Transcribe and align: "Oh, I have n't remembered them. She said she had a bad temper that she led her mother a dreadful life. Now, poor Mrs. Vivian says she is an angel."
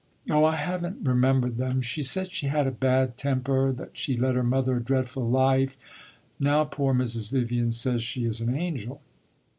"Oh, 0.31 0.45
I 0.45 0.55
have 0.55 0.83
n't 0.83 1.05
remembered 1.07 1.57
them. 1.57 1.79
She 1.83 2.01
said 2.01 2.31
she 2.31 2.47
had 2.47 2.65
a 2.65 2.71
bad 2.71 3.17
temper 3.17 3.71
that 3.73 3.95
she 3.95 4.17
led 4.17 4.33
her 4.33 4.41
mother 4.41 4.77
a 4.77 4.83
dreadful 4.83 5.29
life. 5.29 5.77
Now, 6.39 6.63
poor 6.63 6.91
Mrs. 6.91 7.29
Vivian 7.29 7.69
says 7.69 8.01
she 8.01 8.25
is 8.25 8.41
an 8.41 8.51
angel." 8.55 8.99